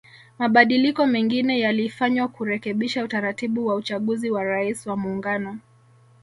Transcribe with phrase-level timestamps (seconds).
[0.39, 5.59] Mabadiliko mengine yalifanywa kurekebisha utaratibu wa uchaguzi wa Rais wa Muungano